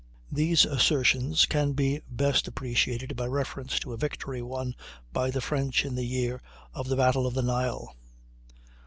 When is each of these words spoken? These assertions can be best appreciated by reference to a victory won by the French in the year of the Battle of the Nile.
These 0.31 0.65
assertions 0.65 1.45
can 1.45 1.73
be 1.73 2.01
best 2.09 2.47
appreciated 2.47 3.15
by 3.15 3.27
reference 3.27 3.77
to 3.81 3.93
a 3.93 3.97
victory 3.97 4.41
won 4.41 4.73
by 5.13 5.29
the 5.29 5.41
French 5.41 5.85
in 5.85 5.93
the 5.93 6.07
year 6.07 6.41
of 6.73 6.87
the 6.87 6.95
Battle 6.95 7.27
of 7.27 7.35
the 7.35 7.43
Nile. 7.43 7.95